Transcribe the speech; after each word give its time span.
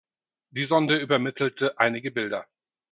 Die 0.49 0.63
Sonde 0.63 0.97
übermittelte 0.97 1.77
einige 1.77 2.09
Bilder. 2.09 2.47